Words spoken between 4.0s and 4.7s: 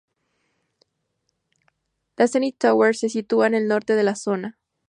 la zona.